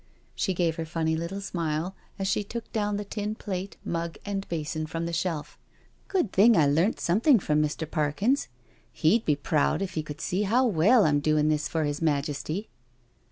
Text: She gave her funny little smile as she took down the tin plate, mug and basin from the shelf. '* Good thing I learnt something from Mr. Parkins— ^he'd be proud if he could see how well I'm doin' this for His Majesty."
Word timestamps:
She 0.33 0.55
gave 0.55 0.77
her 0.77 0.85
funny 0.87 1.15
little 1.15 1.41
smile 1.41 1.95
as 2.17 2.27
she 2.27 2.43
took 2.43 2.71
down 2.71 2.97
the 2.97 3.05
tin 3.05 3.35
plate, 3.35 3.77
mug 3.85 4.17
and 4.25 4.49
basin 4.49 4.87
from 4.87 5.05
the 5.05 5.13
shelf. 5.13 5.59
'* 5.81 5.95
Good 6.07 6.33
thing 6.33 6.57
I 6.57 6.65
learnt 6.65 6.99
something 6.99 7.37
from 7.37 7.61
Mr. 7.61 7.85
Parkins— 7.87 8.47
^he'd 9.01 9.25
be 9.25 9.35
proud 9.35 9.79
if 9.79 9.93
he 9.93 10.01
could 10.01 10.19
see 10.19 10.41
how 10.41 10.65
well 10.65 11.05
I'm 11.05 11.19
doin' 11.19 11.49
this 11.49 11.67
for 11.67 11.83
His 11.83 12.01
Majesty." 12.01 12.67